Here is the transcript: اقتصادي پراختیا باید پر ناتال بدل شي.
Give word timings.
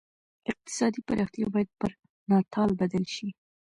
اقتصادي 0.51 0.99
پراختیا 1.07 1.47
باید 1.53 1.69
پر 1.79 1.91
ناتال 2.29 2.69
بدل 2.81 3.03
شي. 3.15 3.27